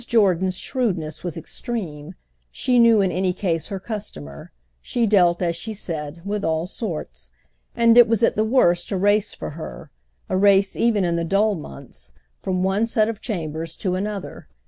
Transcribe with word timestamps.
Jordan's 0.07 0.57
shrewdness 0.57 1.23
was 1.23 1.37
extreme; 1.37 2.15
she 2.51 2.79
knew 2.79 3.01
in 3.01 3.11
any 3.11 3.33
case 3.33 3.67
her 3.67 3.79
customer—she 3.79 5.05
dealt, 5.05 5.43
as 5.43 5.55
she 5.55 5.75
said, 5.75 6.23
with 6.25 6.43
all 6.43 6.65
sorts; 6.65 7.29
and 7.75 7.95
it 7.95 8.07
was 8.07 8.23
at 8.23 8.35
the 8.35 8.43
worst 8.43 8.89
a 8.89 8.97
race 8.97 9.35
for 9.35 9.51
her—a 9.51 10.35
race 10.35 10.75
even 10.75 11.03
in 11.03 11.17
the 11.17 11.23
dull 11.23 11.53
months—from 11.53 12.63
one 12.63 12.87
set 12.87 13.09
of 13.09 13.21
chambers 13.21 13.77
to 13.77 13.93
another. 13.93 14.47